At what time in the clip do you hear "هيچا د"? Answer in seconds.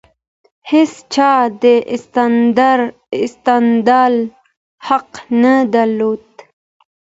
0.69-1.63